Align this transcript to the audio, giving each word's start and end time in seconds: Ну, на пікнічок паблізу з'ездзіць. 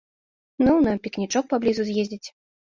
Ну, 0.67 0.73
на 0.87 0.95
пікнічок 1.05 1.43
паблізу 1.53 1.81
з'ездзіць. 1.93 2.25